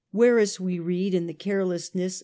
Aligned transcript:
Verus, 0.13 0.59
we 0.59 0.79
read, 0.79 1.13
in 1.13 1.27
the 1.27 1.33
carelessness 1.35 2.17
o! 2.17 2.19